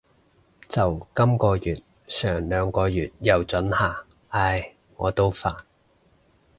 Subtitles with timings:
[0.67, 4.03] 就今个月，上兩個月又准下。
[4.29, 5.55] 唉，我都煩